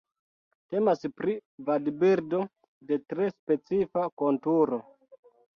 Temas 0.75 1.03
pri 1.19 1.35
vadbirdo 1.67 2.41
de 2.93 2.99
tre 3.13 3.29
specifa 3.37 4.11
konturo. 4.23 4.83